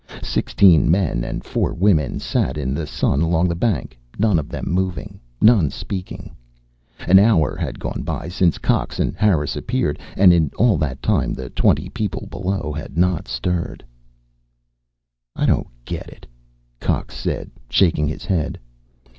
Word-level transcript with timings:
Sixteen 0.23 0.89
men 0.89 1.23
and 1.23 1.43
four 1.43 1.75
women 1.75 2.19
sat 2.19 2.57
in 2.57 2.73
the 2.73 2.87
sun 2.87 3.21
along 3.21 3.47
the 3.47 3.55
bank, 3.55 3.99
none 4.17 4.39
of 4.39 4.49
them 4.49 4.65
moving, 4.67 5.19
none 5.39 5.69
speaking. 5.69 6.35
An 7.07 7.19
hour 7.19 7.55
had 7.55 7.77
gone 7.79 8.01
by 8.01 8.27
since 8.27 8.57
Cox 8.57 8.99
and 8.99 9.15
Harris 9.15 9.55
appeared, 9.55 9.99
and 10.17 10.33
in 10.33 10.49
all 10.57 10.77
that 10.79 11.03
time 11.03 11.35
the 11.35 11.51
twenty 11.51 11.87
people 11.87 12.25
below 12.31 12.73
had 12.75 12.97
not 12.97 13.27
stirred. 13.27 13.85
"I 15.35 15.45
don't 15.45 15.67
get 15.85 16.09
it," 16.09 16.25
Cox 16.79 17.15
said, 17.15 17.51
shaking 17.69 18.07
his 18.07 18.25
head. 18.25 18.57